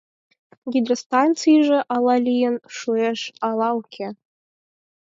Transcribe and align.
Гидростанцийже 0.71 1.79
ала 1.95 2.15
лийын 2.27 2.55
шуэш, 2.77 3.19
ала 3.49 3.67
уке... 3.79 4.07